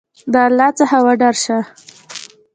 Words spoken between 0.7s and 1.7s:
څخه وډار شه!